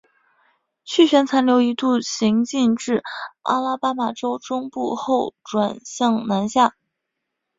[0.83, 3.03] 气旋残留一度行进至
[3.43, 6.75] 阿拉巴马州中部后转向南下。